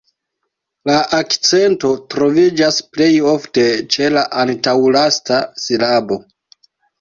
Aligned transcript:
La 0.89 0.93
akcento 1.17 1.91
troviĝas 2.13 2.79
plej 2.95 3.11
ofte 3.33 3.67
ĉe 3.97 4.09
la 4.17 4.25
antaŭlasta 4.45 5.39
silabo. 5.67 6.19